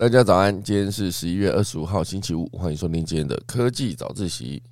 [0.00, 4.62] 大家早安，今天是十一月二十五号，星期五，欢迎收听今天的科技早自习。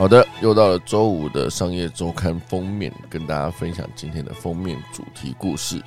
[0.00, 5.78] 好的，又到了周五的商业周刊封面，跟大家分享今天的封面主题故事。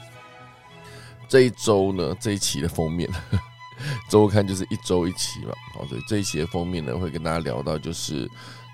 [1.28, 3.10] 这一周呢，这一期的封面
[4.12, 8.30] 周刊就是一周一期嘛，好，所以这一期的封面呢，会跟大家聊到就是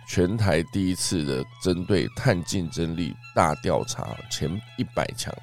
[0.05, 5.33] 全台第一次的针对碳竞争力大调查前一百强，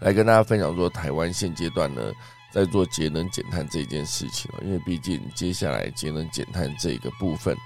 [0.00, 2.02] 来跟大家分享说台湾现阶段呢
[2.50, 7.56] 在做节能减碳这件事情因为毕竟接下来节能减碳这个部分。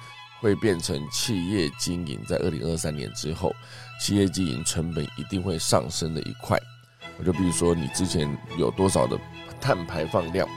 [0.43, 3.55] 会变成企业经营在二零二三年之后，
[4.01, 6.61] 企业经营成本一定会上升的一块。
[7.17, 9.17] 我就比如说，你之前有多少的
[9.61, 10.49] 碳排放量，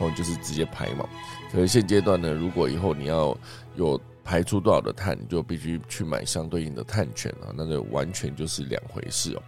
[0.00, 1.08] 哦，就是直接排嘛。
[1.52, 3.38] 可是现阶段呢，如果以后你要
[3.76, 9.42] 有排出多少的碳，你就必须去买相对应的碳权啊，那就完全就是两回事哦。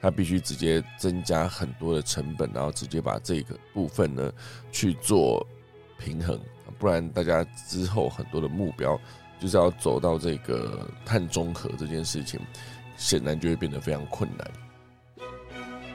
[0.00, 4.32] 它必须直接增加很多的成本，然后直接把这个部分呢
[4.72, 5.46] 去做
[5.98, 6.38] 平衡，
[6.78, 8.98] 不然大家之后很多的目标。
[9.38, 12.40] 就是要走到这个碳中和这件事情，
[12.96, 14.50] 显然就会变得非常困难。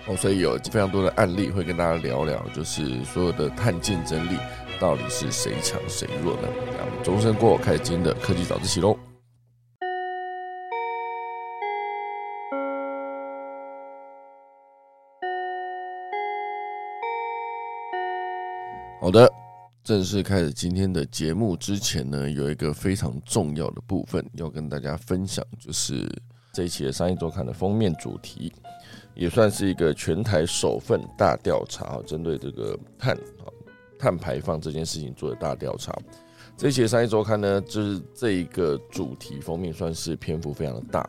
[0.07, 4.37] 哦，所以有非常多的案例会跟大家聊聊，就是所有的碳竞争力
[4.79, 6.47] 到底是谁强谁弱呢？
[6.77, 8.97] 那我们钟声过，开始今天的科技早自习喽。
[18.99, 19.40] 好的。
[19.83, 26.07] 正式开始今天的节目之前呢，有一个非常重要的部分要跟大家分享，就是
[26.53, 28.53] 这一期的商业周刊的封面主题，
[29.15, 33.49] 也算是一个全台首份大调查，针对这个碳啊
[33.97, 35.91] 碳排放这件事情做的大调查。
[36.55, 41.01] 这一期的商业周刊呢，就是这一个主题封面算是篇幅非常的大，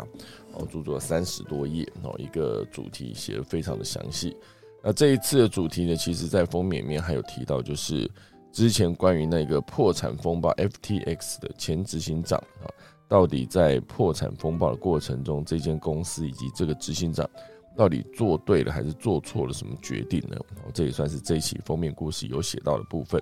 [0.55, 4.35] 哦，著作三十多页，哦，一个主题写的非常的详细。
[4.83, 8.11] 那这一次的主题呢，其实在封面里面还有提到，就是。
[8.53, 12.69] 之前关于那个破产风暴 FTX 的前执行长啊，
[13.09, 17.29] 到底在破产风暴的过程中，这间公司以及这个执行长
[17.75, 20.37] 到底做对了还是做错了什么决定呢？
[20.75, 23.21] 这也算是这一期封面故事有写到的部分。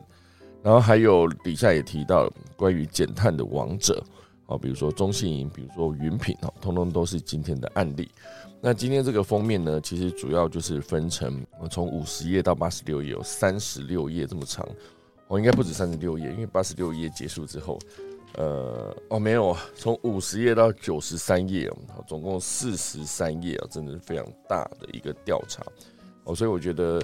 [0.62, 4.04] 然后还有底下也提到关于减碳的王者
[4.46, 8.10] 啊，比如说中信银，比如说云品啊，通通都是今天的案例。
[8.60, 14.68] 那今天这个封面呢，其实主要就是分成从五十页到八十六页，有三十六页这么长。
[15.30, 17.78] 我应该不止三十六页，因为八十六页结束之后，
[18.34, 21.70] 呃，哦，没有啊，从五十页到九十三页，
[22.04, 25.62] 总共四十三页啊，真的是非常大的一个调查
[26.24, 27.00] 哦，所以我觉得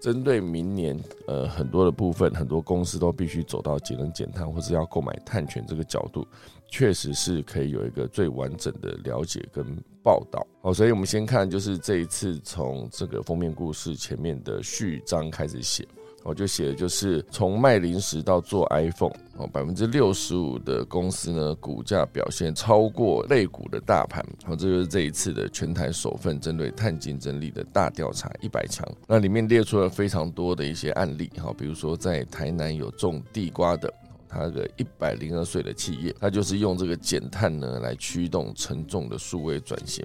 [0.00, 6.26] 针对明年呃很多的部分，很多公司都必须走到节能减碳或者要购买碳权这个角度，
[6.68, 9.64] 确实是可以有一个最完整的了解跟
[10.02, 15.86] 报道哦，所以我们先看就是这一次从这个封面故事前面的序章开始写。
[16.28, 28.86] 我就写的就是从卖零食到做 iPhone 哦，百分之六十五的公司呢，股价表现超过类股的大盘哦，这就是这一次的全台首份针对碳竞争力的大调查一百强。
[29.06, 33.90] 那里面列出了非常多的一些案例哈，比如说在台南有种地瓜的。
[34.28, 40.04] 他个一百零二岁的企业，他就是用这个减碳呢来驱动沉重的数位转型。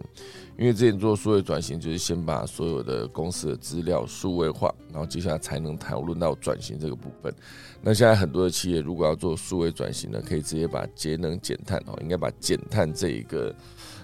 [0.57, 7.33] 因为之前做数位转型，就是先把所有的公司的资料数位化，然后接下来才能讨论到转型这个部分。
[7.81, 13.53] 那现在很多的企业如果要做数位转型呢，可以直接把节能减碳哦，应该把减碳这一个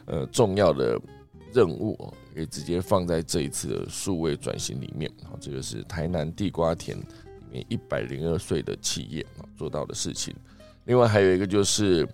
[0.06, 1.00] 呃重要的
[1.54, 5.10] 任务哦，可以直接放在这一次的数位转型里面。
[5.24, 6.98] 好，这个是台南地瓜田。
[7.52, 10.36] 一百零二岁的企业啊做到的事情，
[10.86, 12.08] 另外还有一个就是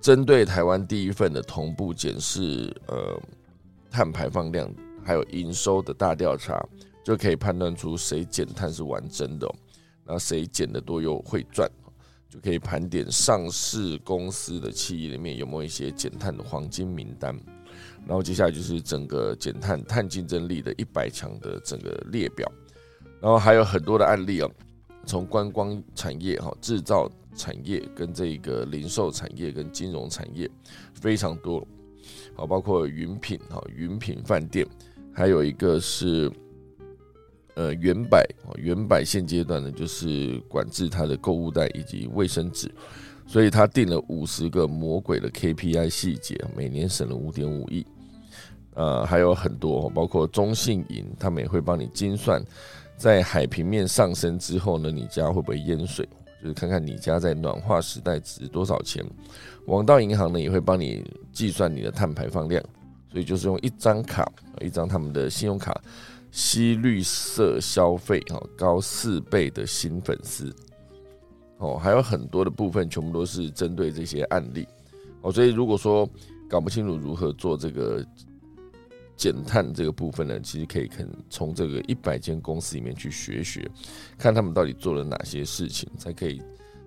[0.00, 3.20] 针对台湾第一份的同步检视呃
[3.90, 4.68] 碳排放量
[5.04, 6.62] 还有营收的大调查，
[7.04, 9.48] 就可以判断出谁减碳是完整的，
[10.04, 11.70] 那谁减的多又会赚，
[12.28, 17.34] 就可以盘点上市公司的企业里面有没有一些减碳的黄金名单，
[18.06, 22.50] 然后接下来就是整个减碳碳竞争力的一百强的整个列表。
[23.20, 24.50] 然后还有很多的案例哦，
[25.04, 30.48] 从观光产业、哈制造产业跟这个零售产业跟金融产业
[30.94, 31.66] 非常多，
[32.34, 34.66] 好包括云品哈云品饭店，
[35.12, 36.30] 还有一个是
[37.54, 38.24] 呃原百
[38.56, 42.70] 原百现阶段呢就是管制它的购物袋以及卫生纸，
[43.26, 47.84] 所以他定了五十个魔鬼的 KPI 细节，每年省了五点五亿。
[48.74, 52.40] 呃，还有很多，包括中信银，他们也会帮你精算，
[52.98, 56.06] 在海平面上升之后呢，你家会不会淹水？
[56.42, 59.04] 就是看看你家在暖化时代值多少钱。
[59.66, 62.62] 网道银行呢，也会帮你计算你的碳排放量，
[63.12, 64.30] 所以就是用一张卡，
[64.60, 65.80] 一张他们的信用卡
[66.32, 70.52] 吸绿色消费，哈，高四倍的新粉丝。
[71.58, 74.66] 哦，还有很多的部分，全部都是针对这些案例。
[75.22, 76.08] 哦，所以如果说
[76.48, 78.04] 搞不清楚如何做这个。
[79.18, 83.68] 减碳这个部分呢，其实可以肯从这个一百间公司里面去学学，
[84.16, 86.40] 看他们到底做了哪些事情，才可以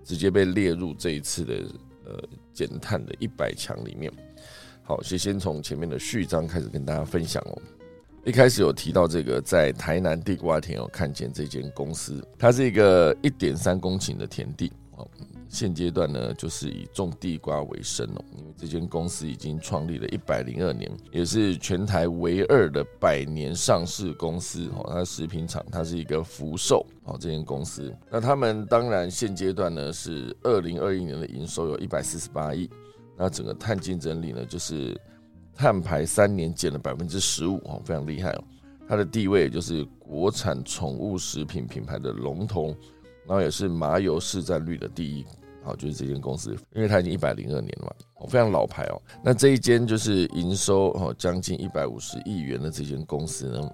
[0.04, 1.54] 直接被列入这一次的
[2.06, 2.24] 呃
[2.54, 4.12] 减碳的一百强里面。
[4.82, 7.62] 好，先先从前面的序章开始跟大家分享哦。
[8.24, 15.08] 一开始有提到这个在台南地瓜田有看见这间公司，它是一个一点三公顷的田地哦。
[15.52, 24.90] 现阶段呢，就是以种地瓜为生哦，因为这间公司已经创立了一百零二年，也是全台唯二的百年上市公司哦。
[24.90, 27.94] 它食品厂，它是一个福寿哦，这间公司。
[28.10, 32.70] 那他们当然现阶段呢是二零二一年的营收有一百四十八亿，
[33.18, 34.98] 那整个碳竞争力呢就是
[35.54, 38.44] 碳排三年减了百分之十五哦，非常厉害哦。
[38.88, 42.68] 它的地位就是国产宠物食品品牌的龙头，
[43.28, 45.26] 然后也是麻油市占率的第一。
[45.64, 49.02] 好，就是这间公司，因为它已经一百零二年了嘛，非常老牌哦。
[49.24, 53.70] 那这一间就是营收哦将近一百五十亿元的这间公司呢，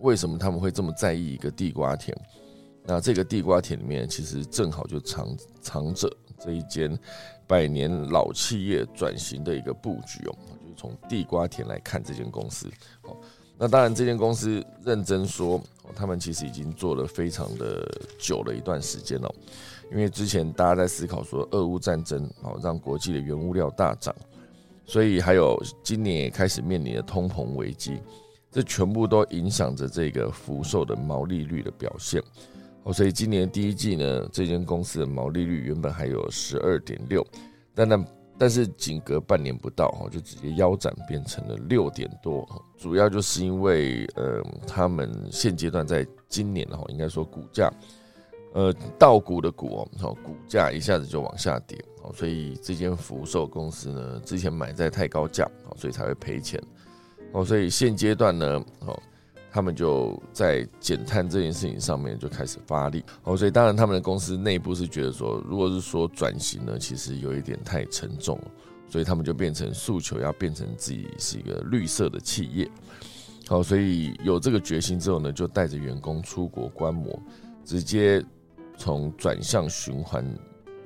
[0.00, 2.16] 为什么他们会这么在意一个地瓜田？
[2.84, 6.98] 那这个地瓜田里面其实正好就藏藏着这一间
[7.46, 12.66] 百年老企业转型的一个布局哦，就是从地瓜田来看这间公司。
[13.02, 13.16] 哦，
[13.58, 15.60] 那当然这间公司认真说，
[15.94, 17.86] 他们其实已经做了非常的
[18.18, 19.34] 久了一段时间了。
[19.90, 24.14] 因为之前大家在思考说，俄乌战争哦让国际的原物料大涨，
[24.84, 28.00] 所以还有今年也开始面临的通膨危机，
[28.50, 32.22] 这全部都影响着这个福寿的毛利率的表现。
[32.84, 37.26] 哦，所以今年第一季呢，这间公司的毛利率原本还有十二点六，
[37.74, 38.04] 但那
[38.38, 42.46] 但是仅隔半年不到哦，就直接腰斩变成了六点多。
[42.76, 47.72] 主要就是因为呃，他们现阶段在今年哦，应该说股价。
[48.58, 56.60] 呃，稻谷的谷哦，股价一下子就往下跌哦，所以这间福寿公司呢，之前买在太高价哦，所以才会赔钱
[57.30, 59.00] 哦，所以现阶段呢，哦，
[59.52, 68.50] 他们就在减碳这件事情上面就开始发力哦，所以当然他们的公司内部是觉得说，如果是说转型呢，其实有一点太沉重了，
[68.88, 72.68] 所以他们就变成诉求要变成自己是一个绿色的企业，
[73.46, 77.16] 好，所以有这个决心之后呢，就带着员工出国观摩，
[77.64, 78.20] 直接。
[78.78, 80.24] 从转向循环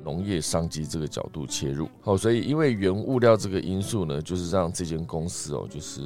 [0.02, 6.00] 农业商机这个角度切入，好，所以因为原物料这个因素呢，就是让这间公司哦，就是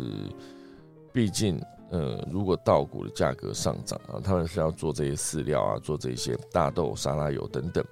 [1.13, 7.83] 毕竟呃，如果稻谷的价格上涨啊，他们是要做这些饲料啊，做这些大豆、沙拉油等等，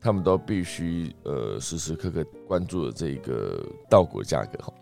[0.00, 4.72] 他们都必须呃时时刻刻关注的这个稻谷价格哈，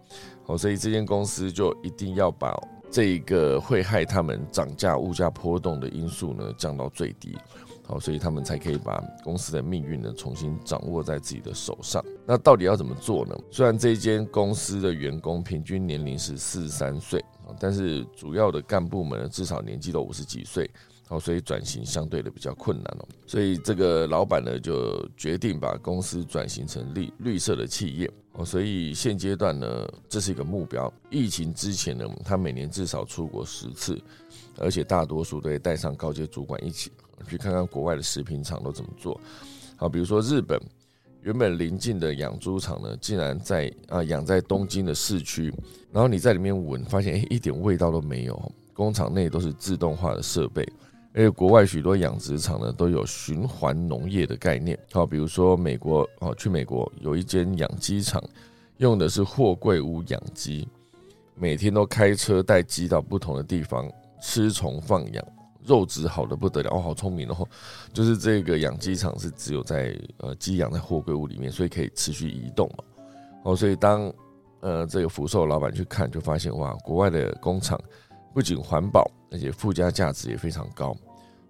[0.44, 2.54] 好，所以这间公司就一定要把
[2.90, 7.36] 这一个会害他们涨价、物价波动的因素呢降到最低。
[7.86, 12.04] 好，所以他们才可以把公司的命运呢重新掌握在自己的手上。
[12.26, 13.34] 那到底要怎么做呢？
[13.50, 17.24] 虽然这间公司的员工平均年龄是四十三岁，
[17.58, 20.70] 但是主要的干部们至少年纪都五十几岁。
[21.08, 23.08] 好，所以转型相对的比较困难哦。
[23.26, 28.10] 所以这个老板呢就决定把公司转型成绿绿色的企业。
[28.34, 30.92] 哦，所以现阶段呢这是一个目标。
[31.10, 34.00] 疫情之前呢，他每年至少出国十次，
[34.58, 36.92] 而且大多数都会带上高阶主管一起。
[37.28, 39.20] 去看看国外的食品厂都怎么做，
[39.74, 40.58] 好，比如说日本
[41.20, 45.52] 原本临近的养猪场呢，竟然在啊养在东京的市区，
[45.90, 50.66] 然后你在里面闻，发现诶一点味道都没有，工厂内都是自动化的设备，
[51.14, 58.22] 而且国外许多养殖场呢都有循环农业的概念，好，比如说美国哦，去美国有一间养鸡场，
[58.76, 60.68] 用的是货柜屋养鸡，
[61.34, 65.24] 每天都开车带鸡到不同的地方吃虫放养。
[65.66, 67.46] 肉质好的不得了哦，好聪明哦！
[67.92, 72.84] 就是这个养鸡场是只有在呃鸡养在货柜屋里面，所以可以持续移动嘛。
[73.42, 74.10] 哦，所以当
[74.60, 77.78] 呃这个福寿老板去看，就发现哇，国外的工厂
[78.32, 80.96] 不仅环保，而且附加价值也非常高。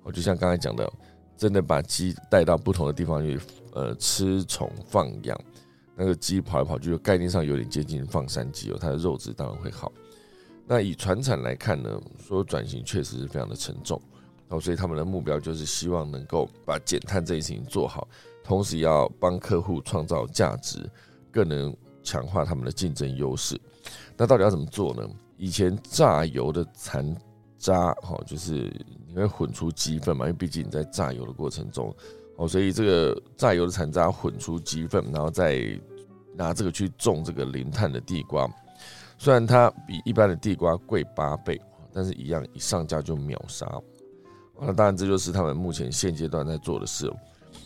[0.05, 0.91] 哦，就像刚才讲的，
[1.37, 3.39] 真的把鸡带到不同的地方去
[3.73, 5.39] 呃吃虫放养，
[5.95, 9.93] 那个鸡跑来跑去，概念上有点接近放山鸡哦，它的肉质当然会好。
[10.67, 14.01] 那以船产来看呢，说转型确实是非常的沉重，
[14.49, 18.07] 哦，所以他们的目标就是希望能够把减碳这件事情做好，
[18.45, 20.89] 同时要帮客户创造价值，
[21.31, 23.61] 更能强化他们的竞争优势。
[24.17, 25.09] 那到底要怎么做呢？
[25.39, 27.17] 以前榨油的残
[27.57, 28.71] 渣，哈，就是
[29.07, 31.95] 你会混出鸡粪嘛，因为毕竟你在榨油的过程中，
[32.37, 35.81] 哦，所以这个榨油的残渣混出鸡粪，然后再
[36.35, 38.49] 拿这个去种这个零碳的地瓜，
[39.17, 41.61] 虽然它比一般的地瓜贵八倍，
[41.93, 43.67] 但是一样一上架就秒杀。
[44.61, 47.09] 那当然，这就是他们目前现阶段在做的事。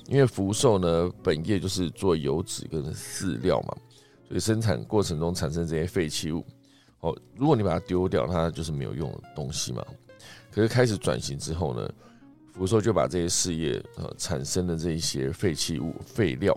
[0.08, 3.76] 因为福寿呢，本业就是做油脂跟饲料嘛，
[4.26, 6.44] 所以生产过程中产生这些废弃物，
[7.02, 9.84] 哦，如果你把它丢掉，它就是没有用的东西嘛。
[10.52, 11.88] 可是开始转型之后呢，
[12.52, 16.56] 福寿就把这些事业呃产生的这一些废弃物废料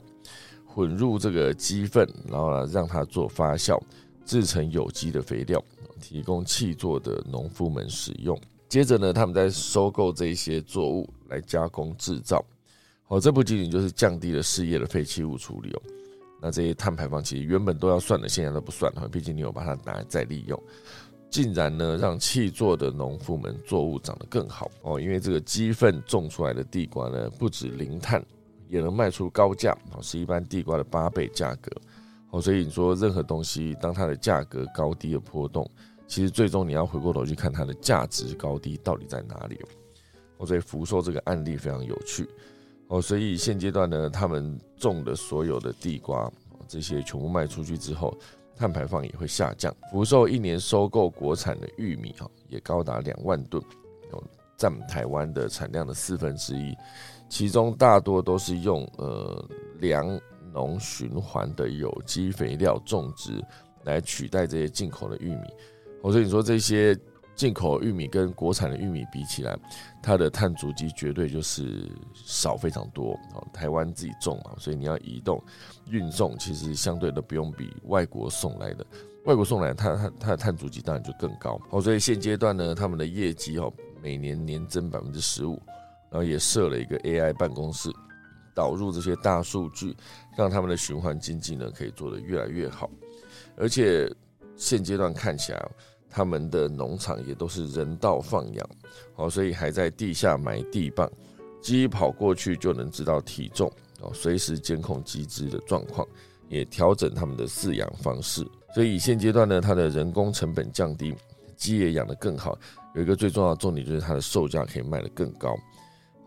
[0.66, 3.82] 混入这个鸡粪，然后呢让它做发酵，
[4.24, 5.64] 制成有机的肥料，
[6.00, 8.40] 提供气作的农夫们使用。
[8.70, 12.46] 接着呢，他们在收购这些作物来加工制造，
[13.06, 15.82] 好，这不仅仅就是降低了事业的废弃物处理哦。
[16.42, 20.62] 那这些碳排放其实原本都要算的，现在都不算了，毕竟你有把它拿来再利用，
[21.30, 25.00] 竟然呢让气作的农夫们作物长得更好哦。
[25.00, 28.24] 因为这个鸡粪种出来的地瓜呢，不止零碳，
[28.68, 31.72] 也能卖出高价哦，是一般地瓜的八倍价格
[32.30, 32.42] 哦。
[32.42, 35.70] 所以你说任何东西，当它的价格高低的波动。
[36.08, 39.60] 其实最终你要回过头去看它的价值高低到底在哪里
[40.38, 42.30] 哦，所以福寿这个案例非常有趣
[42.88, 46.32] 哦，所以现阶段呢，他们种的所有的地瓜
[46.68, 48.16] 这些全部卖出去之后，
[48.56, 49.76] 碳排放也会下降。
[49.92, 53.64] 福寿一年收购国产的玉米哈，也高达两万吨，
[54.58, 56.74] 占台湾的产量的四分之一，
[57.28, 59.44] 其中大多都是用呃
[59.80, 60.20] 粮
[60.54, 63.44] 农循环的有机肥料种植
[63.84, 65.48] 来取代这些进口的玉米。
[66.04, 66.96] 所以你说这些
[67.36, 69.58] 进口玉米跟国产的玉米比起来，
[70.02, 73.12] 它的碳足迹绝对就是少非常多。
[73.34, 75.44] 哦，台湾自己种嘛，所以你要移动、
[75.90, 78.86] 运送，其实相对的不用比外国送来的。
[79.26, 81.60] 外国送来，它它它的碳足迹当然就更高。
[81.72, 85.62] 哦，所以现阶段呢，他们的业绩哦，每年年增百分之十五，
[86.10, 87.92] 然后也设了一个 AI 办公室，
[88.54, 89.94] 导入这些大数据，
[90.38, 92.90] 让他们的循环经济呢可以做得越来越好。
[93.58, 94.10] 而且
[94.56, 95.70] 现阶段看起来。
[96.16, 98.70] 他们的农场也都是人道放养，
[99.18, 101.12] 哦，所以还在地下埋地磅，
[101.62, 103.70] 鸡跑过去就能知道体重，
[104.00, 106.08] 哦，随时监控鸡只的状况，
[106.48, 108.48] 也调整他们的饲养方式。
[108.74, 111.14] 所以现阶段呢，它的人工成本降低，
[111.58, 112.58] 鸡也养得更好。
[112.94, 115.54] 有一个最重要的重点就是它的售价可以卖得更高，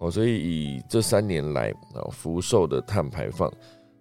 [0.00, 3.50] 哦，所以以这三年来啊，福寿的碳排放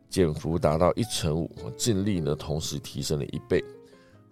[0.09, 3.63] 减幅达到一成五，净利呢同时提升了一倍。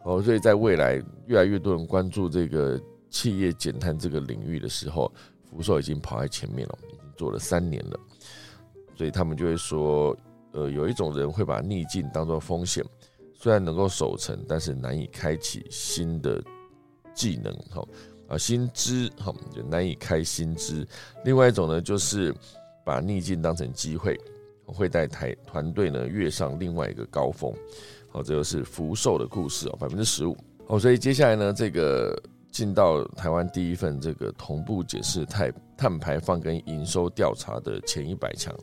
[0.06, 5.12] 哦，所以在未来越来越多人关注这个企业减碳这个领域的时候，
[5.50, 8.00] 福寿已经跑在前面了，已经做了三年了。
[8.96, 10.16] 所以他们就会说，
[10.52, 12.86] 呃，有一种人会把逆境当做风险，
[13.34, 16.40] 虽然能够守成，但是难以开启新的
[17.16, 17.84] 技能，哈
[18.28, 20.88] 啊新知，哈就难以开新知。
[21.24, 22.32] 另外一种呢，就是
[22.86, 24.16] 把逆境当成机会，
[24.68, 27.52] 会带台团队呢跃上另外一个高峰。
[28.16, 32.18] 哦，这就是福寿的故事哦，百分之十五哦，所以接下来呢，这个
[32.50, 38.56] 进到台湾第一份这个同步解释碳碳排放跟营收调查的前一百强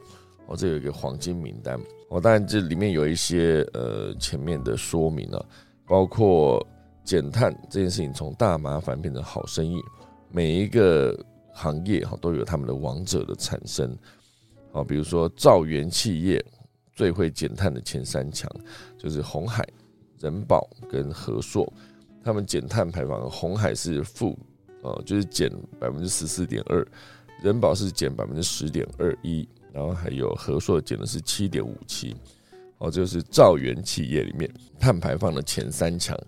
[0.47, 1.79] 哦，这有一个黄金名单
[2.09, 5.45] 哦，当然这里面有一些呃前面的说明啊，
[5.87, 6.67] 包括
[7.05, 9.79] 减碳这件事情从大麻烦变成好生意，
[10.31, 11.15] 每一个
[11.53, 13.95] 行业哈都有他们的王者的产生，
[14.73, 16.43] 好，比如说造园企业。
[16.95, 18.51] 最会减碳的前三强
[18.99, 19.67] 就是红海、
[20.19, 21.73] 人保跟和硕，
[22.23, 24.39] 他们减碳排放，红海是负，
[24.83, 26.87] 呃，就是减百分之十四点二，
[27.43, 32.15] 人保是减百分之十点二一，然后还有和硕减的是七点五七，
[32.79, 36.19] 哦，就是造园企业里面碳排放的前三强。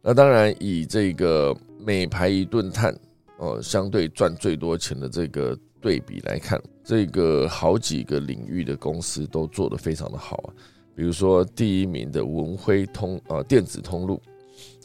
[0.00, 2.96] 那当然以这个每排一吨碳，
[3.38, 5.58] 哦，相对赚最多钱的这个。
[5.84, 10.48] 对比来看，这个好几个领域的公司都做得非常的好啊。
[10.96, 14.18] 比如说第一名的文辉通啊电子通路，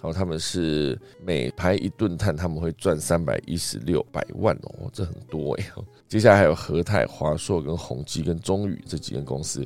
[0.02, 5.66] 好，他们是每排一吨碳他们会赚三百一十六百万哦，这很多哎。
[6.10, 9.66] 接下来还有和泰、华硕跟宏基跟中宇这几间公司。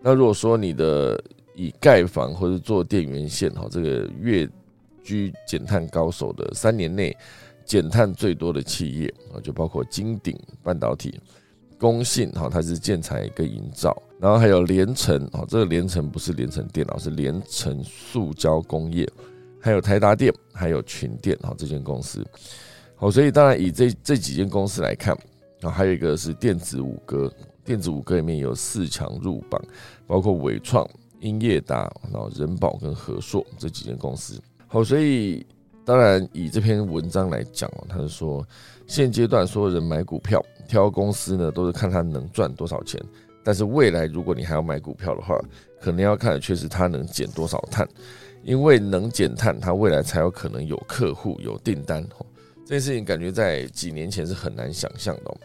[0.00, 1.22] 那如果说你的
[1.54, 4.48] 以盖房或者做电源线哈，这个越
[5.04, 7.14] 居减碳高手的三年内。
[7.70, 11.20] 减碳最多的企业啊，就包括金鼎半导体、
[11.78, 19.08] 工信哈，它是建材跟营造，然后还有联成哈，这个联成不是联成电脑，是联成塑胶工业，
[19.60, 22.26] 还有台达电，还有群电哈，这间公司，
[22.96, 25.16] 好，所以当然以这这几间公司来看，
[25.62, 27.32] 啊，还有一个是电子五哥，
[27.64, 29.62] 电子五哥里面有四强入榜，
[30.08, 30.84] 包括伟创、
[31.20, 34.42] 英业达、然后人保跟和硕这几间公司。
[34.66, 35.46] 好，所以
[35.90, 38.46] 当然以这篇文章来讲哦，他是说
[38.86, 43.02] 现阶段所有人买股票挑公司呢，都是看他能赚多少钱，
[43.42, 45.36] 但是未来如果你还要买股票的话，
[45.80, 47.88] 可能要看的却是他能减多少碳，
[48.44, 52.06] 因为能减碳，他未来才有可能有客户有订单。
[52.64, 55.36] 这件事情感觉在几年前是很难想象的，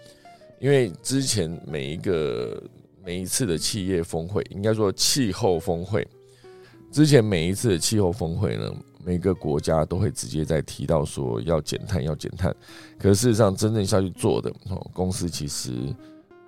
[0.60, 2.62] 因为之前每一个
[3.04, 6.08] 每一次的企业峰会，应该说气候峰会，
[6.92, 8.72] 之前每一次的气候峰会呢，
[9.06, 12.54] 每个国家都会直接在提到说要减碳要减碳，
[12.98, 15.72] 可是事实上真正下去做的哦，公司其实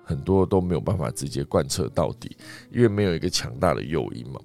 [0.02, 2.36] 很多都没有办法直接贯彻到底，
[2.72, 4.40] 因为没有一个强大的诱因嘛。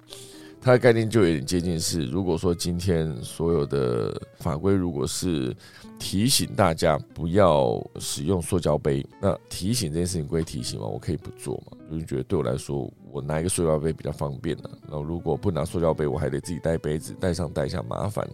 [0.64, 5.54] 它的概念就有点接近是，如果说今天所有的法规如果是
[5.98, 14.70] 提醒大家不要使用塑胶杯，那提醒这件事情归提醒嘛，我可以不做嘛，就是觉得对我来说，我拿一个塑胶杯比较方便呢。
[14.88, 18.26] 然后如果不拿塑胶杯，我还得自己带杯子，带上带下麻烦。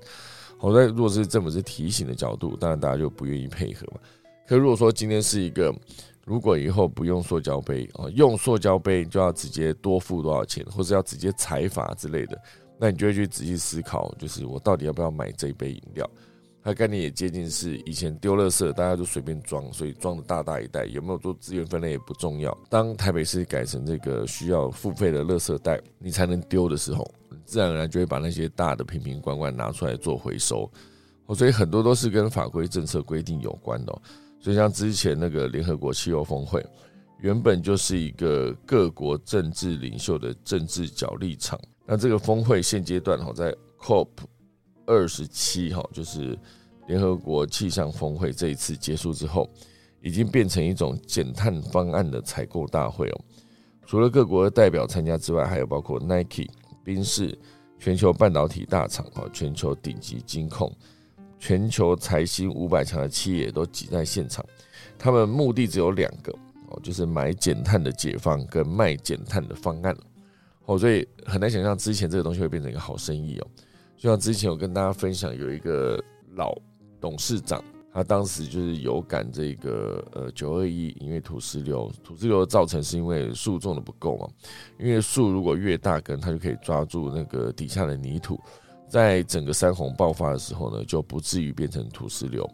[0.57, 3.99] 好在如果是这么是提醒的角度，当然大家就不愿意配合嘛。
[4.47, 5.75] 可如果说今天是一个
[6.31, 12.41] 如果以后不用塑胶杯啊，用塑胶杯就要直接多付多少钱，或者要直接裁罚之类的，
[12.79, 16.09] 那你就会去仔细思考，就是我到底要不要买这一杯饮料？
[16.63, 22.57] 它概念也接近是以前丢垃圾，大家都随便装，所以装的大大一袋，有没有做资源分类也不重要。
[22.69, 27.05] 当台北市改成这个需要付费的垃圾袋，你才能丢的时候，
[27.45, 30.71] 自然而然就会把那些大的瓶瓶罐罐拿出来做回收。
[31.35, 34.03] 所以很多都是跟法规政策规定有关的。
[34.41, 36.65] 所以像之前那个联合国气候峰会，
[37.19, 41.61] 原本就是一个各国政治领袖的政治角力场。
[41.87, 44.09] 那这个峰会现阶段哈，在 COP
[44.87, 46.39] 二十七哈，就是
[46.87, 49.49] 联合国气象峰会这一次结束之后，
[50.01, 53.21] 已经变成一种减碳方案的采购大会哦。
[53.85, 56.49] 除了各国的代表参加之外，还有包括 Nike、
[56.83, 57.37] 宾士、
[57.79, 60.73] 全球半导体大厂哈、全球顶级金控。
[61.41, 64.45] 全球财新五百强的企业都挤在现场，
[64.99, 66.31] 他们目的只有两个
[66.69, 69.97] 哦，就是买减碳的解放跟卖减碳的方案
[70.67, 73.47] 哦，所以很难想象之前这个东西会变成一个好生意哦。
[73.97, 75.99] 就像之前我跟大家分享，有一个
[76.35, 76.55] 老
[77.01, 84.29] 董事长，他当时就是有感这个呃九二一，因为土石流，土石流造成是因为树种的不够嘛，
[84.79, 88.39] 因为树如果越大根，它就可以抓住那个底下的泥土。
[88.91, 92.45] 在整个山洪爆发的时候呢，就不至于变成土石流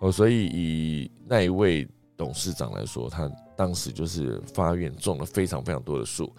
[0.00, 0.12] 哦。
[0.12, 6.30] 所以以那一位董事长来说，他当时就是发愿种了非常非常多的树。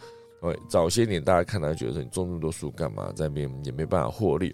[0.41, 4.53] 哦，早些年大家看他觉得说你种那么多树干嘛，在那边也没办法获利。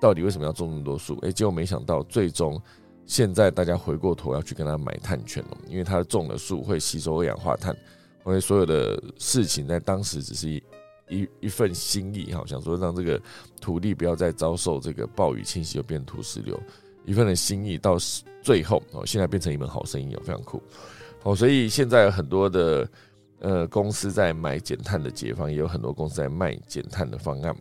[0.00, 1.18] 到底为什么要种那么多树？
[1.22, 2.60] 哎，结果没想到最终
[3.06, 7.76] 现在大家回过头要去跟他买碳权了，因为他种的树会吸收二氧化碳。
[8.22, 10.62] 所以所有的事情在当时只是。
[11.12, 13.20] 一一份心意哈，想说让这个
[13.60, 16.58] 土地不要再遭受这个暴雨侵袭，又变土石流，
[17.04, 17.98] 一份的心意到
[18.42, 20.62] 最后哦，现在变成一门好生意哦，非常酷
[21.22, 21.36] 哦。
[21.36, 22.88] 所以现在有很多的
[23.40, 27.54] 呃公司在买减碳的解放，也有很多公司在卖减碳的方案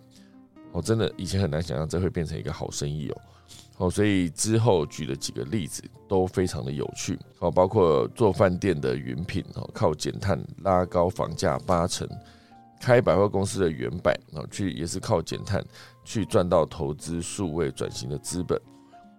[0.72, 0.82] 哦。
[0.82, 3.22] 真的以前很难想象这会变成一个好生意哦。
[3.78, 12.08] 哦，所以之后举了几个例子都非常的有趣哦，包括做饭店的云品哦，靠减碳拉高房价八成。
[12.82, 15.64] 开百货公司的原版啊，去也是靠减碳
[16.04, 18.60] 去赚到投资数位转型的资本。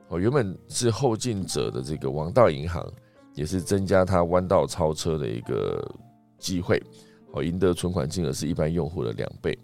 [0.09, 2.85] 哦，原本是后进者的这个王道银行，
[3.35, 5.89] 也是增加它弯道超车的一个
[6.39, 6.83] 机会。
[7.31, 9.57] 哦，赢得存款金额是一般用户的两倍。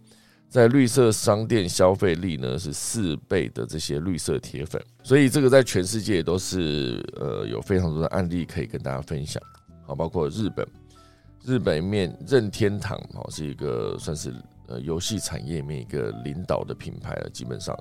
[0.49, 9.43] 在绿色商店消费力呢是四倍的这些绿色铁粉，所以这个在全世界都是呃有非常多的案例可以跟大家分享。
[9.85, 10.67] 好，包括日本。
[11.49, 14.35] 日本面任天堂哦，是一个算是
[14.67, 17.31] 呃游戏产业里面一个领导的品牌了。
[17.31, 17.75] 基本上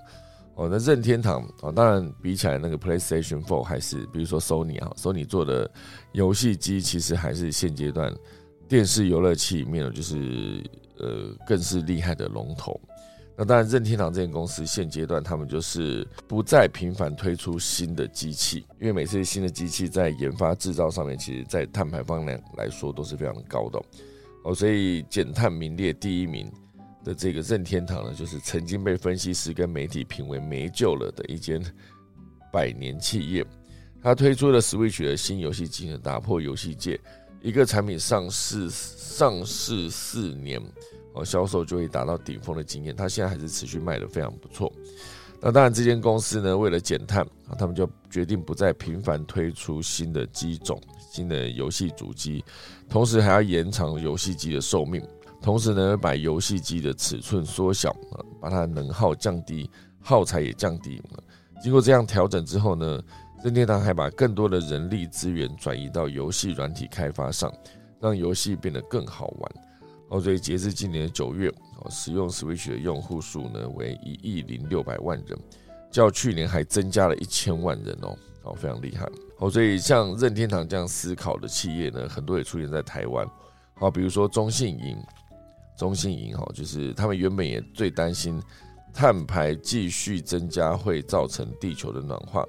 [0.56, 5.70] 哦，那任天堂啊，当然比起来那个 PlayStation Four 还是，比如说 Sony 啊，Sony 做的
[6.14, 8.16] 游戏机其实还是现阶段
[8.70, 10.64] 电视游乐器里面就是
[10.98, 12.80] 呃更是厉害的龙头。
[13.40, 23.80] 那当然，任天堂这间公司现阶段他们就是不再频繁推出新的机器，因为每次新的机器在研发制造上面，其实在碳排放量来说都是非常高的
[24.44, 24.56] 哦。
[24.56, 26.52] 所以减碳名列第一名
[27.04, 31.64] 的这个任天堂呢，就是曾经被分析师跟媒体评为没救了的一间
[32.52, 33.46] 百年企业。
[34.02, 37.00] 它推出了 Switch 的新游戏机呢，打破游戏界
[37.40, 40.60] 一个产品上市上市四年。
[41.24, 44.72] 销售就会达到顶峰的经验，它现在还是持续卖的非常不错。
[45.40, 47.24] 那当然，这间公司呢，为了减碳，
[47.60, 52.44] 他们就决定不再频繁推出新的机种、新的游戏主机，
[52.90, 55.00] 同时还要延长游戏机的寿命，
[55.40, 57.96] 同时呢，把游戏机的尺寸缩小，
[58.42, 59.70] 把它能耗降低，
[60.02, 61.00] 耗材也降低。
[61.62, 63.00] 经过这样调整之后呢，
[63.44, 67.54] 任天堂还把更多的人力资源转移到游戏软体开发上，
[68.00, 69.52] 让游戏变得更好玩。
[70.10, 71.50] 哦，所以截至今年九月，
[71.82, 75.38] 哦，使用 Switch 的用户数呢为一亿零六百万人，
[75.92, 79.06] 较去年还增加了一千万人哦，哦，非常厉害。
[79.40, 83.30] 哦，所以像任天堂这样思考的企业呢，很多也出现在台湾。
[83.74, 84.98] 好，比如说中信银，
[85.78, 88.42] 中信银哈，就是他们原本也最担心
[88.94, 92.46] 碳排继续增加会造成地球的暖化，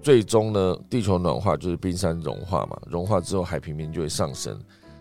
[0.00, 4.56] 最终呢，地球暖化就是冰山融化嘛，融化之后海平面就会上升，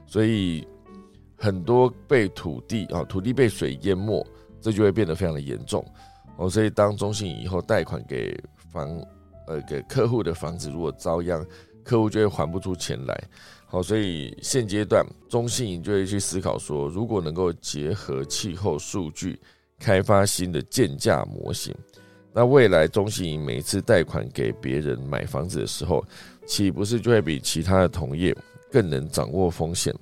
[0.07, 0.67] 所以。
[1.39, 4.23] 很多被土地啊，土地被水淹没，
[4.59, 5.83] 这就会变得非常的严重
[6.35, 6.49] 哦。
[6.49, 8.37] 所以当中信以后贷款给
[8.71, 8.89] 房
[9.47, 11.45] 呃给客户的房子，如果遭殃，
[11.81, 13.17] 客户就会还不出钱来。
[13.65, 19.39] 好，所以现阶段中信银就会去思考说，如果能够结合气候数据，
[19.79, 21.73] 开发新的建价模型，
[22.33, 26.03] 那未来中信银每次贷款给别人买房子的时候，
[26.45, 28.35] 岂不是就会比其他的同业
[28.71, 29.95] 更能掌握风险？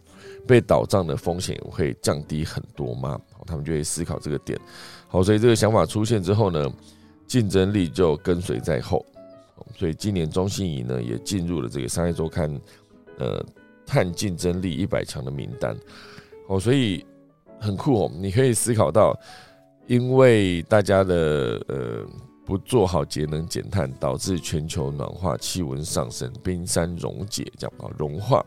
[0.48, 3.20] 被倒账的风险会降低很多吗？
[3.46, 4.60] 他们就会思考这个点。
[5.08, 6.72] 好，所以这个想法出现之后呢，
[7.26, 9.06] 竞争力就跟随在后。
[9.76, 12.62] 所以今年中信银呢也进入了这个商业周刊
[13.18, 13.44] 呃
[13.86, 15.76] 碳竞争力一百强的名单。
[16.48, 17.06] 哦，所以
[17.60, 19.18] 很酷哦，你可以思考到，
[19.88, 22.06] 因为大家的呃
[22.46, 28.46] 不做好节能减碳，导致全球暖化、气温上升、冰山溶解，这样啊融化。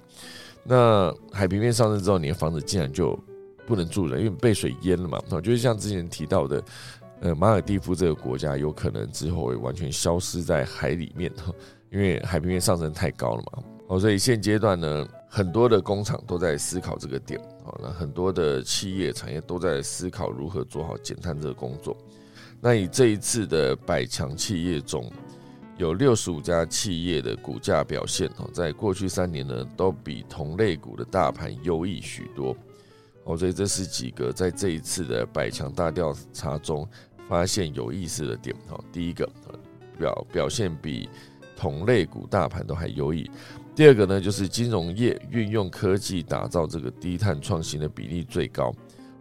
[0.62, 3.18] 那海平面上升之后，你的房子竟然就
[3.66, 5.20] 不能住了，因为被水淹了嘛。
[5.30, 6.62] 我就是像之前提到的，
[7.20, 11.32] 呃，马尔蒂夫这个国家有可能之后会完全消失在海里面，
[11.90, 13.62] 因为海平面上升太高了嘛。
[13.88, 17.40] 哦，所以现阶段呢，很多的工厂都在思考这个点。
[17.64, 21.96] 哦，那很多的企业产业都在思考如何做好减碳这个工作。
[22.60, 25.10] 那以这一次的百强企业中，
[25.80, 32.54] 有六十五家企业的股价表现哦，在过去三年呢，都比同类股的大盘优异许多
[33.24, 36.86] 哦，所以这是几个在这一次的百强大调查中
[37.26, 38.78] 发现有意思的点哦。
[38.92, 39.26] 第一个
[39.98, 41.08] 表表现比
[41.56, 43.30] 同类股大盘都还优异，
[43.74, 48.70] 第二个呢，就是金融业运用科技打造这个低碳创新的比例最高。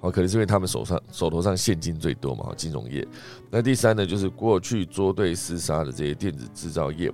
[0.02, 3.06] 好，可能是因为他们手上手头上现金最多嘛，金融业。
[3.50, 7.12] 那第三呢，就是过去捉对厮杀的这些电子制造业，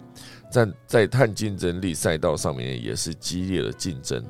[0.52, 4.24] 在在碳竞争力赛道上面也是激烈的竞争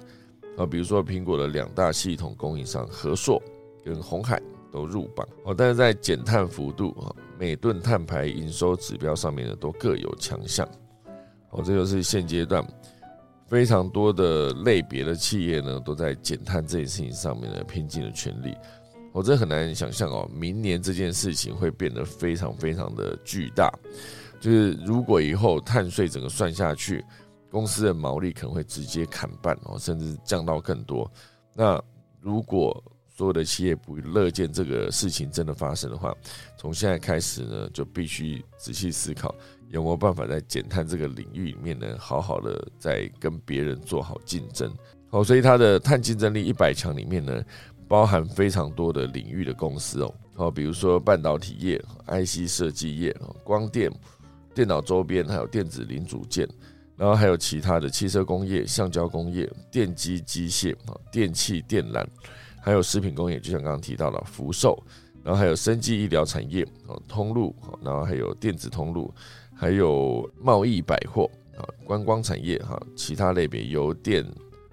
[0.58, 0.66] 啊。
[0.66, 3.42] 比如说苹果的两大系统供应商和硕
[3.84, 4.42] 跟红海
[4.72, 10.66] 都入榜哦，但是在减碳幅度啊、每吨碳排营收指标上面呢，都各有强项。
[11.50, 12.66] 哦，这就是现阶段。
[13.48, 18.56] 非常多的类别的企业呢，都在减碳这件事情上面呢拼尽了全力。
[19.14, 23.72] 我真的很难想象哦，明年这件事情会变得非常非常的巨大。
[24.40, 27.04] 就是如果以后碳税整个算下去，
[27.50, 31.10] 公司的毛利可能会直接砍半哦，甚至降到更多。
[31.54, 31.82] 那
[32.20, 36.14] 如果所有的企业不乐见这个事情真的发生的话，
[36.58, 39.34] 从现在开始呢，就必须仔细思考。
[39.76, 44.74] 有没有办法在减碳这个领域里面呢，好好的在跟别人做好竞争？
[45.10, 47.44] 好，所以它的碳竞争力一百强里面呢，
[47.86, 50.16] 包含非常多的领域的公司哦。
[50.34, 53.92] 好，比如说半导体业、IC 设计业、光电、
[54.54, 56.48] 电脑周边，还有电子零组件，
[56.96, 62.06] 然后还有其他的汽车工业、橡胶工业、电机机械啊、电器电缆，
[62.62, 64.82] 还有食品工业，就像刚刚提到的福寿，
[65.22, 69.14] 然后还有生技医疗产业哦，通路，然后还有电子通路。
[69.56, 74.26] 还有贸易百货啊，观光产业哈，其他类别油电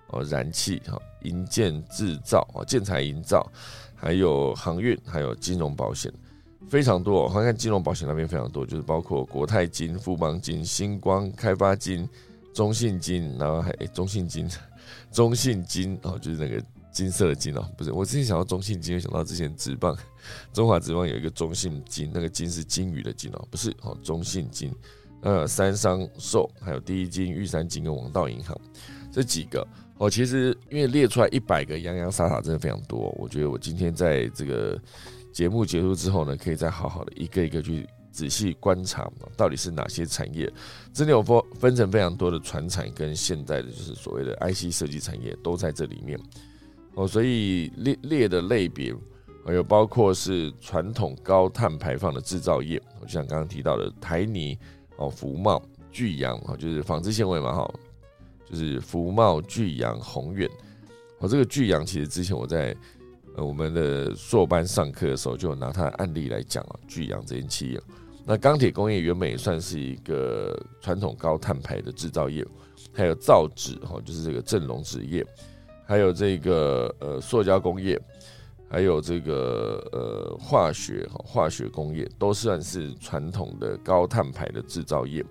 [0.08, 3.50] 哦，燃气哈，营建制造啊，建材营造，
[3.94, 6.12] 还有航运，还有金融保险，
[6.68, 7.22] 非常多。
[7.22, 12.08] 我看金融保险那边非常多，就是包括国泰金、富邦金、星光开发金、
[12.52, 14.48] 中信金，然后还中信金、
[15.12, 16.60] 中信金哦，就是那个。
[16.92, 19.96] 金色的金哦，不是，我之前想到中信金，想到之前纸棒，
[20.52, 24.70] 中华纸棒有一个中信金，那个金是金鱼的金哦，不是哦，中信金，
[25.22, 28.54] 呃，三商寿，还有第一金、玉山金跟王道银行
[29.10, 33.14] 这几个哦，其实因为列出来一百个洋洋洒洒，真的非常多。
[33.18, 34.78] 我觉得我今天在这个
[35.32, 40.52] 节目结束之后呢，可以再好好的一个一个去仔细观察，到底是哪些产业，
[40.92, 46.20] 真的有分分成非常多的传产跟现在的就是所谓的 IC 设计产业都在这里面。
[46.94, 48.94] 哦，所以列列的类别
[49.44, 54.56] 还有包括是传统高碳排放的制造业，就像刚刚提到的台泥
[54.96, 57.74] 哦、福茂、巨阳哦，就是纺织纤维嘛，哈，
[58.48, 60.48] 就是福茂、巨阳、宏远。
[61.18, 62.76] 哦，这个巨阳其实之前我在
[63.34, 67.80] 呃我们的硕班上课的时候，就有拿它的案例来讲啊，巨阳这间企业。
[68.24, 72.46] 那钢铁工业原本也算是一个传统高碳排的制造业，
[72.92, 75.26] 还有造纸哈，就是这个正隆纸业，
[75.92, 78.00] 还有这个呃塑胶工业。
[78.70, 85.22] 还有这个呃化学哈化学工业都算是传统的高碳排的制造业，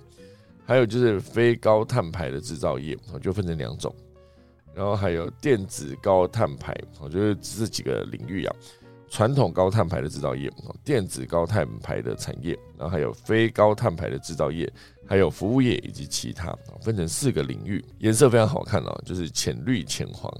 [0.63, 3.91] 还有就是非高碳排的制造业，就分成两种，
[4.76, 8.56] 然后还有电子高碳排，我觉得这几个领域啊，
[9.10, 10.47] 传统高碳排的制造业，
[10.86, 14.71] 电子高碳排的产业，然后还有非高碳排的制造业，
[15.08, 20.32] 还有服务业以及其他，分成四个领域，颜色非常好看哦，就是浅绿、浅黄、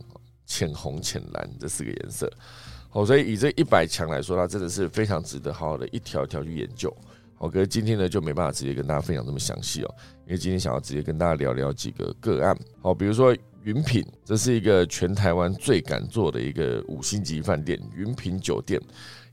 [0.52, 2.30] 浅红、浅蓝这四个颜色。
[2.90, 6.94] 好，所以以这一百强来说，它真的是非常值得好好的一条一条去研究。
[7.36, 12.54] 好，可是今天呢就没办法直接跟大家分享这么详细哦，因为今天想要直接跟大家聊聊几个个案。
[12.82, 13.34] 好，比如说
[13.64, 18.78] 云品，这是一个全台湾最敢做的一个五星级饭店——云品酒店。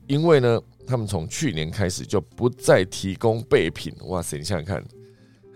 [0.07, 3.93] 因为呢，他们从去年开始就不再提供备品。
[4.05, 4.83] 哇塞，你想想看。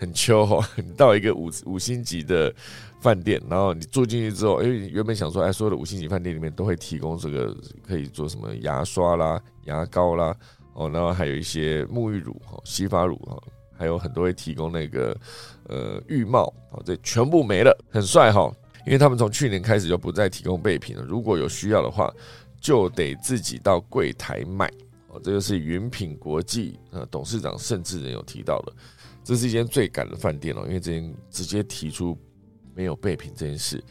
[0.03, 2.53] 很秋哈，你 到一个五五星级的
[2.99, 7.55] 饭店，然后你住进去之后，因为你原本想说，哎，所有的五星级饭店里面都会提供这个
[7.87, 10.35] 可以做什么牙刷啦、牙膏啦，
[10.73, 13.41] 哦，然后还有一些沐浴乳哈、洗发乳哈，
[13.77, 15.15] 还有很多会提供那个
[15.69, 18.51] 呃浴帽，哦，这全部没了，很帅哈，
[18.85, 22.13] 因为他们从去年开始就不再提供备品了，如果有需要的话，
[22.59, 24.69] 就得自己到柜台买，
[25.07, 28.73] 哦，这个是云品国际呃董事长甚至人有提到的。
[29.23, 32.17] 这是一间最赶的饭店哦，因为这间直接提出
[32.75, 33.83] 没有备品这件事。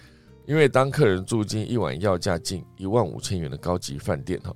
[0.45, 4.53] 因为当客人住进一晚要价近一万五千元的高级饭店哈，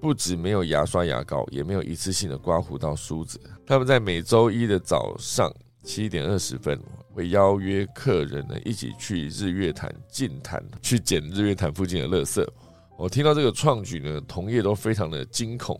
[0.00, 3.38] 不止没有牙刷牙膏，也没有一次性的刮胡刀梳子。
[3.66, 6.80] 他们在每周一的早上七点二十分
[7.12, 12.46] 会邀约客人呢一起去日月潭净坛去捡日月潭附近的垃圾。
[12.96, 15.78] 我听到这个创举呢，同业都非常的惊恐。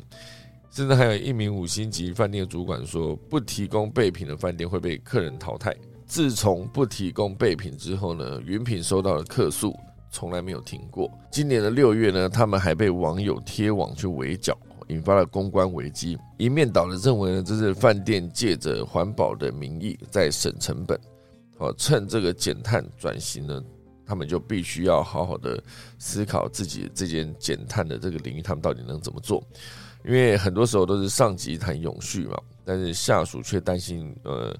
[0.75, 5.73] 甚至还有一名五星级饭店主管说，不提供备品的饭店会被客人淘汰。
[6.05, 9.73] 自从不提供备品之后呢，云品收到的客诉
[10.11, 11.09] 从来没有停过。
[11.31, 14.59] 今年的六月呢，他们还被网友贴网去围剿，
[14.89, 16.19] 引发了公关危机。
[16.39, 20.99] 一面倒的认为呢，这是饭店借着环保的名义在省成本。
[21.57, 23.63] 好，趁这个减碳转型呢，
[24.05, 25.63] 他们就必须要好好的
[26.01, 29.41] 思考自己这件减碳的这个领域，他们到底能怎么做。
[30.05, 34.55] 因为很多时候都是上级谈永续嘛，但是下属却担心，呃，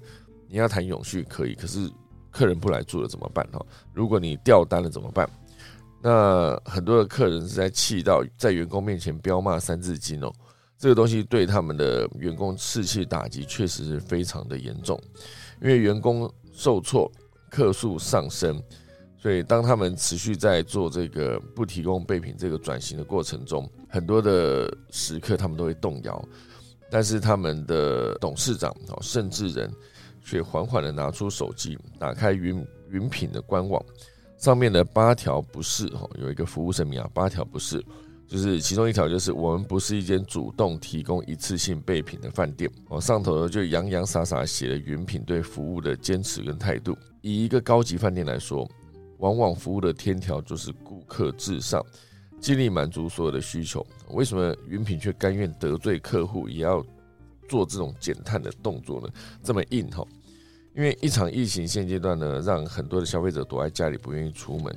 [0.47, 1.89] 你要谈永续可以，可是
[2.31, 3.47] 客人不来住了怎么办？
[3.51, 5.29] 哈，如果你掉单了怎么办？
[6.01, 10.33] 那很多的客人是在气到在员工面前彪骂三字经哦，
[10.77, 14.99] 这个东西对他们的员工士气打击确实是非常的严重，
[15.61, 17.11] 因为员工受挫，
[17.49, 18.61] 客数上升。
[19.17, 26.21] 所以，当他们持续在做这个不提供备品这个转型的过程中，很多的时刻他们都会动摇，
[26.91, 29.71] 但是他们的董事长哦，甚至人
[30.21, 33.81] 却缓缓的拿出手机，打开云云品的官网，
[34.37, 37.81] 上面的八条不是哦，有一个服务声明啊，八条不是，
[38.27, 48.69] 就是其中一条就是我们不是一间主动提供一次性备品的饭店哦，上头就洋洋洒洒写了云品对服务的坚持跟态度，以一个高级饭店来说。
[49.19, 51.81] 往往服务的天条就是顾客至上，
[52.39, 53.85] 尽力满足所有的需求。
[54.09, 56.85] 为什么云品却甘愿得罪客户，也要
[57.47, 59.09] 做这种减碳的动作呢？
[59.43, 60.07] 这么硬吼？
[60.75, 64.75] 因为一场疫情现阶段呢，让很多的消费者躲在家里不愿意出门，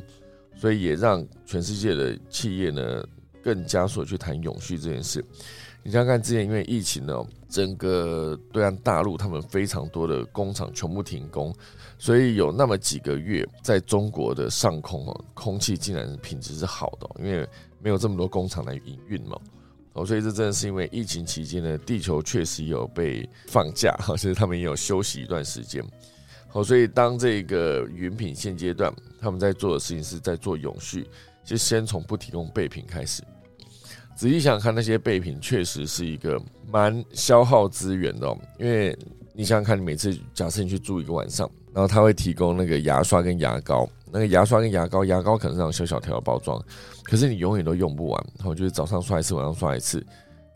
[0.56, 3.04] 所以也让全世界的企业呢
[3.42, 5.24] 更加速去谈永续这件事。
[5.88, 11.50] 你想想看，之前因为疫情呢，整个对岸大陆他们非常多的工厂全部停工，
[11.96, 17.48] 所以有那么几个月，在中国的上空哦，空气竟然品质是好的，因为
[17.80, 19.38] 没有这么多工厂来营运嘛。
[19.94, 25.82] 哦，所以这真的是因为疫情期间呢，地球确实有被放假，哈，其实他们也有休息一段时间。
[26.48, 31.08] 好，所以当这个云品现阶段他们在做的事情是在做永续，
[31.42, 33.22] 就先从不提供备品开始。
[34.18, 38.26] 仔细想想看，那些备品确实是一个蛮消耗资源的。
[38.58, 38.98] 因为
[39.32, 46.60] 你想想看，你每次假设你去住一个晚上，然后他会提供那个牙刷跟牙膏，那个牙刷跟牙膏，牙膏可能是那种小小条的包装，
[47.04, 48.26] 可是你永远都用不完。
[48.38, 49.98] 然后就是早上刷一次，晚上刷一次，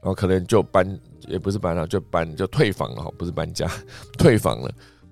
[0.02, 0.98] 然后可能就搬，
[1.28, 3.70] 也不是搬了，就搬就退房了，不是搬家，
[4.18, 4.68] 退房了。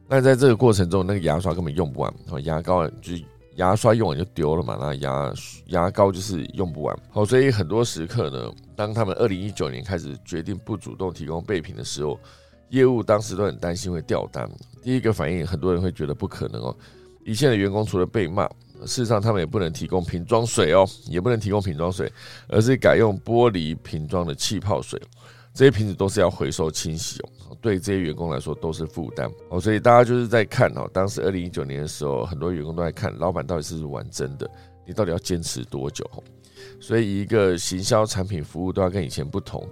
[0.09, 3.15] 那在这个过程中，那个牙刷根本用不完，然后牙膏就
[3.61, 5.33] 牙刷用完就丢了嘛，那牙
[5.67, 6.99] 牙膏就是用不完。
[7.11, 12.19] 好，所以很多时刻呢，当他们二零一九年开始决定不主动提供备品的时候，
[12.71, 14.51] 业务当时都很担心会掉单。
[14.83, 16.75] 第一个反应，很多人会觉得不可能哦。
[17.23, 18.47] 一线的员工除了被骂，
[18.87, 22.11] 事实上他们也不能提供瓶装水哦，也不能提供瓶装水，
[22.49, 24.99] 而是改用玻璃瓶装的气泡水。
[25.53, 27.29] 这些瓶子都是要回收清洗哦，
[27.61, 34.51] 对这些员工来说都是负担哦，所以大家就是在看哦，当时二零一九年的时候，很多员工都在看老板到底是玩真的，
[34.87, 36.05] 你到底要坚持多久？
[36.79, 39.67] 所以一个行销产品服务都要跟以前不同，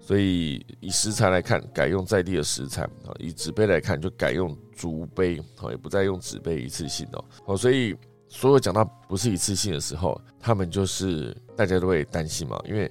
[0.00, 7.24] 所以以食材来看，改用在地的食材啊；以纸杯来看，就改用竹杯哦，也不再用纸杯一次性哦。
[7.46, 7.96] 哦，所以
[8.28, 12.90] 所有讲到不是一次性的时候，他们就是大家都会担心嘛，因为。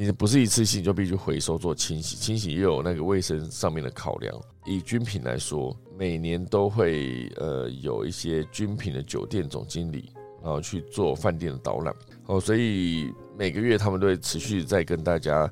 [0.00, 4.32] 你不是一次性就必须回收做清洗，清洗又有那个卫生上面的考量。
[4.64, 11.92] 以军品来说，每年都会呃有一些军品的酒店总经理，然后去做饭店的导览
[12.26, 15.50] 哦，所以每个月他们都会持续在跟大家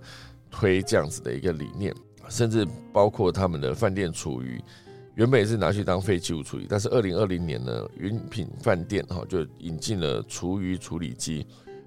[0.48, 1.92] 推这样子的一个理念，
[2.28, 4.62] 甚至包括他们的饭店厨余，
[5.16, 11.44] 原本也是拿去当废弃物处理，但是二零二零年呢，云品饭店哈就引进了厨余处理机。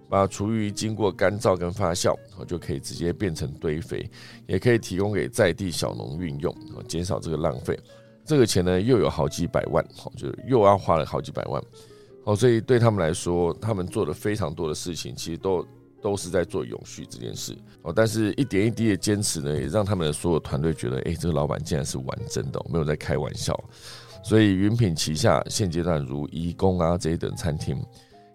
[0.09, 2.15] 把厨余经过干燥跟发酵，
[2.47, 4.09] 就可以直接变成堆肥，
[4.47, 6.53] 也可以提供给在地小农运用，
[6.87, 7.79] 减少这个浪费。
[8.25, 11.63] 这个钱呢又有好几百万，好就又要花了好几百万，
[12.23, 15.65] 哦，所以对他们来说，他们做了非常多的事情，其实都
[16.01, 17.57] 都是在做永续这件事。
[17.81, 23.59] 哦，但是一点一滴的坚持呢，也让他们的所有团队觉得，哎，这个老板竟然是玩真的，没有在开玩笑。
[24.23, 27.81] 所以云品旗下现阶段如怡工啊这一等餐厅。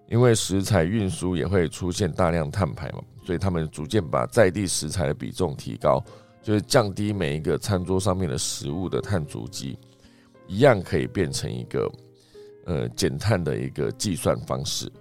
[0.09, 6.05] 因为食材运输也会出现大量碳排嘛，所以他们逐渐把在地食材的比重提高，
[6.43, 9.79] 就是降低每一个餐桌上面的食物的碳足迹，
[10.47, 11.91] 一样可以变成一个
[12.67, 14.93] 呃减碳的一个计算方式。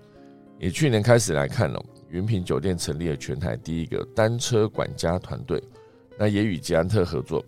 [0.58, 1.78] 以去年开始来看呢，
[2.10, 5.62] 云品酒店成立了全台第一个单车管家团队，
[6.18, 7.44] 那也与捷安特合作，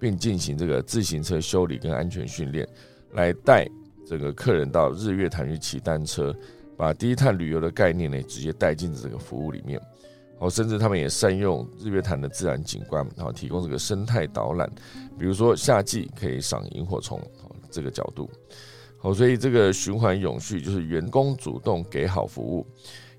[0.00, 2.68] 并进行这个自行车修理跟安全训练，
[3.12, 3.64] 来带
[4.04, 6.36] 这个客人到日月潭去骑单车。
[6.76, 9.80] 把低碳旅游的概念呢，直接带进这个服务里面，
[10.38, 14.70] 好，甚至他们也善用日月潭的自然景观，然后提供这个生态导览，
[15.18, 17.20] 比如说夏季可以赏萤火虫，
[17.70, 18.30] 这个角度，
[18.98, 22.66] 好，所以这个循环永续就是员工主动给好服务，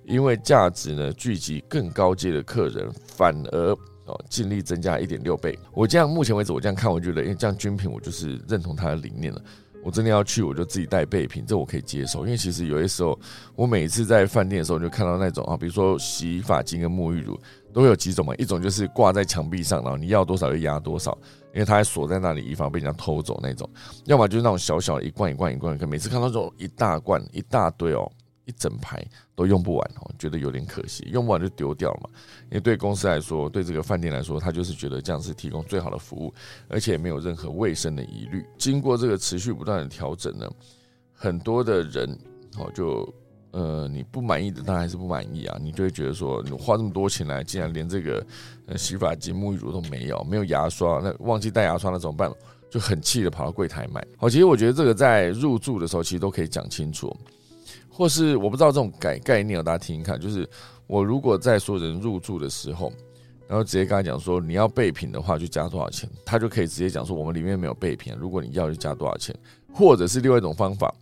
[0.05, 3.71] 因为价值呢聚集更高阶的客人，反而
[4.05, 5.57] 哦尽力增加一点六倍。
[5.73, 9.41] 我这样目前为止我这样看，我觉得因为这样军品我就是认同他的理念了。
[9.83, 12.25] 我真的要去，我就自己带备品，这我可以接受。
[12.25, 13.17] 因为其实有些时候，
[13.55, 17.39] 我每次在饭店的时候，就看到那种啊，比如说洗发精跟沐浴乳
[17.71, 21.17] 都有几种嘛，一种就是挂在墙壁上，然后你要多少就压多少，
[21.53, 23.65] 因为它还锁在那里，以防被人家偷走那种；
[24.05, 28.11] 要么就是那种小小的一罐一罐一罐，可每次看到这种一大罐一大堆哦。
[28.47, 29.05] 一整排
[29.35, 32.09] 都用不完哦，觉得有点可惜，用不完就丢掉嘛。
[32.49, 36.33] 因为对公司来说，对这个饭店来说，他就是觉得这样是提供最好的服务，
[36.69, 38.43] 而且没有任何卫生的疑虑。
[38.57, 40.49] 经过这个持续不断的调整呢，
[41.13, 42.17] 很多的人
[42.57, 43.13] 哦，就
[43.51, 45.57] 呃你不满意的，他还是不满意啊。
[45.61, 48.25] 你就会觉得说，你花这么多钱来，竟然连这个
[48.67, 52.31] 呃洗发精、沐浴乳都没有，没有牙刷，那忘记带牙刷那怎么办？
[52.69, 54.05] 就很气的跑到柜台买。
[54.17, 57.15] 好，其实我觉得这个在入住的时候，其实都可以讲清楚。
[57.89, 60.19] 或是我不知道这种概概念，大家听听看。
[60.19, 60.47] 就是
[60.87, 62.91] 我如果在说人入住的时候，
[63.47, 69.35] 然后直接跟他讲说你要备品的话，就加多少钱，他就可以直接讲说我们里面没有备品，如果你要就加多少钱。
[69.73, 70.93] 或者是另外一种方法，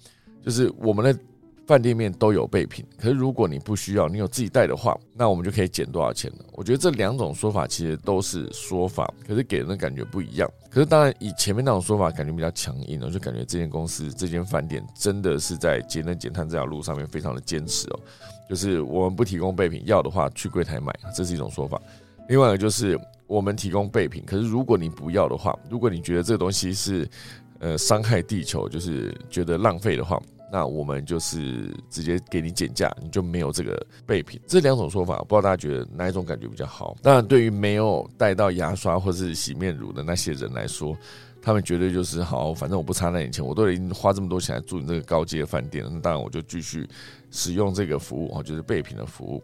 [0.44, 1.20] 就是我们的。
[1.68, 6.46] 饭店面都有备品，可是如果你不需要，你有自己带的话，那我们就可以减多少钱呢？
[6.54, 10.48] 我觉得这两种说法其实都是说法，可是给人的感觉不一样。
[10.70, 18.00] 可是当然，以前面那种说法感觉比较强硬我就感觉这间公司、这间饭店真的是在节能减碳这条路上面非常的坚持哦。
[18.48, 21.82] 就是我们不提供备品，要的话去柜台买，这是一种说法。
[22.30, 27.10] 另外一个就是我们提供备品，可是如果你不要的话，如果你觉得这个东西是
[27.58, 30.22] 呃伤害地球，就是觉得浪费的话。
[30.56, 34.40] 那我们就是直接给你减价，你就没有这个备品。
[34.48, 36.96] 这两种说法，不知道大家觉得哪一种感觉比较好？
[37.02, 40.98] 当然，对于没有带到牙刷或是洗面乳的那些人来说，
[41.42, 46.88] 他们绝对就是好，反正我不差那点钱，我都已经花这么多钱来住你这个高阶饭店了，那当然我就继续
[47.32, 49.44] 使用这个服务哦，就是备品的服务。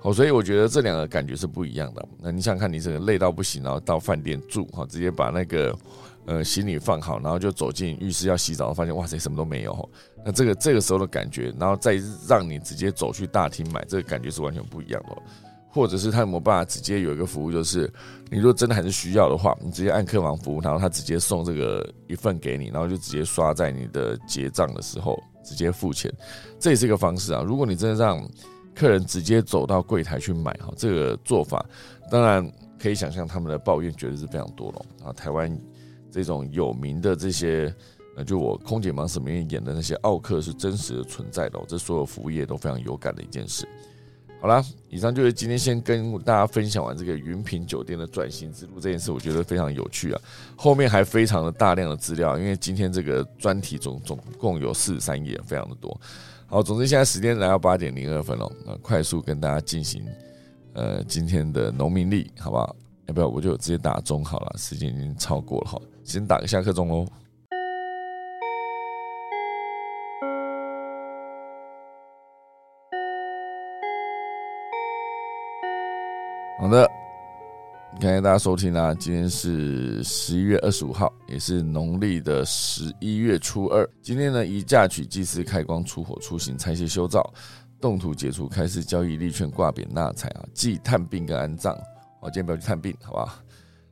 [0.00, 2.02] 好，所以我觉得这两个感觉是不一样的。
[2.18, 5.76] 那你想想看，你这个累到不行，然后到饭店住，哈，直接把那个。
[6.26, 9.90] 呃，行李放好，然后就走进浴室要洗澡，发现哇塞，什么都没有。
[10.24, 15.16] 那这个这个时候的感觉，然后再让你直接走去大厅买，这个感觉是完全不一样的。
[15.68, 17.92] 或者是他有没有办法直接有一个服务，就是
[18.30, 26.10] 你如果真的还是需要的话，你直接按客房服务，然后他直接送这个一份给你，然后就直接刷在你的结账的时候，直接付钱，
[26.58, 27.42] 这也是一个方式啊。
[27.46, 28.26] 如果你真的让
[28.74, 31.62] 客人直接走到柜台去买哈，这个做法
[32.10, 32.50] 当然
[32.80, 35.12] 可以想象他们的抱怨绝对是非常多了啊。
[35.12, 35.54] 台湾
[36.24, 37.74] 这种有名的这些，
[38.16, 43.68] 呃，就我空姐忙什么演的那些奥克是真实的存在的，这所有服务业都非常有感的一件事。
[44.40, 50.20] 好啦，以上就是今天先跟大家分享完这个云品酒店的转型之路这件事，我觉得非常有趣啊。
[50.56, 55.98] 后面还非常的大量的资料，因为今天这个专题总总共有四十三页，非常的多。
[56.46, 60.02] 好，总之现在时间来到八点零二分了，那快速跟大家进行
[60.72, 62.74] 呃今天的农民历，好不好？
[63.06, 67.04] 要不要我就直接打钟好了，时间已经超过了哈，先打个下课钟喽。
[76.60, 76.88] 好的，
[78.00, 78.94] 感谢大家收听啊！
[78.94, 83.84] 今天是十一月二十五号，也是农历的十一月初二。
[84.00, 87.34] 今天呢，宜嫁娶、祭祀、开光、出火、出行、拆卸、修造、
[87.80, 91.76] 动土、解除、开市、交易、立券、挂匾、纳财啊，祭探病跟安葬。
[92.20, 93.38] 我今天不要去探病，好不好？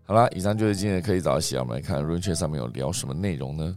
[0.07, 1.63] 好啦，以上就是今天的科技早起啊。
[1.63, 3.75] 我们来看润雀上面有聊什么内容呢？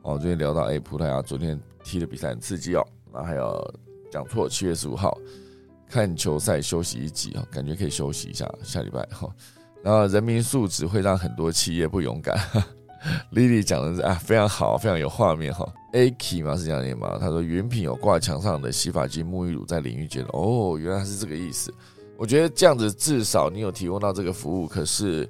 [0.00, 2.82] 哦，昨天聊到哎，葡萄牙昨天踢的比赛很刺激哦。
[3.12, 3.74] 然后还有
[4.10, 5.16] 讲错，七月十五号。
[5.90, 8.50] 看球赛休息一集啊，感觉可以休息一下。
[8.62, 9.28] 下礼拜哈，
[9.82, 12.38] 然后人民素质会让很多企业不勇敢。
[13.32, 15.70] Lily 讲的是啊，非常好，非常有画面哈。
[15.92, 17.16] Aki 嘛是这样念吗？
[17.20, 21.72] 他说原品有挂墙上的洗发精、沐浴乳在淋浴间哦，原来是这个意思。
[22.18, 25.28] 我觉得这样子至少你有提供到这个服务，可是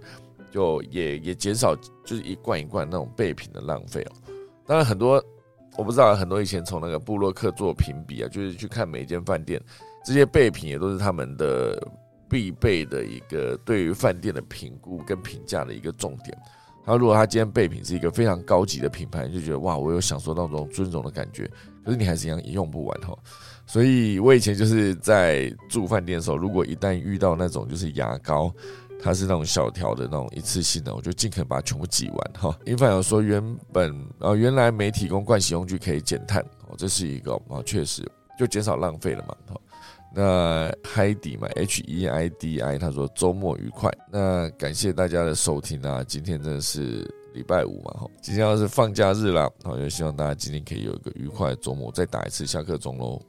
[0.51, 4.13] 就也也减少就是一罐一罐那种备品的浪费哦。
[4.67, 5.23] 当然很多
[5.77, 9.61] 我不知道，很多以前从那个布洛克做评比啊，就是去看每间饭店。
[10.05, 11.81] 这些备品也都是他们的
[12.29, 16.37] 必备的一个对于饭店的评估跟评价的一个重点。
[16.85, 21.47] 他如果他今天备品是一个非常高级的品牌，就觉得哇，我有享受到那种尊荣的感觉。
[21.85, 23.15] 可是你还是一样也用不完哈。
[23.67, 28.51] 所以我以前就是在住饭店的时候，如果一旦遇到那种就是牙膏，
[29.03, 32.59] 它是那种小条的那种一次性的，我就尽可能把它全部挤完哈。
[32.67, 33.43] 因为有说原
[33.73, 38.03] 本啊原来没提供盥洗用具可以减碳哦，这是一个啊确实
[38.39, 39.61] 就减少浪费了嘛哈。
[40.15, 43.91] 那 Heidi 嘛，H E I D I，他说周末愉快。
[44.11, 51.93] 那感谢大家的收听啊，今天真的是礼拜五嘛，哈，今天要是放假日啦，好，就希望大家今天可以有一个愉快的周末。
[51.93, 53.21] 再打一次下课钟喽。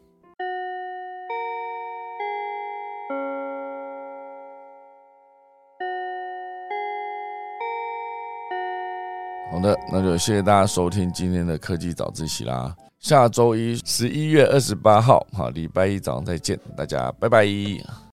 [9.52, 12.76] 好的，那就谢谢大家收听今天的科技早自习啦。
[13.00, 17.45] 下周一十一月二十八号，好，礼拜一早上再见，大家拜拜。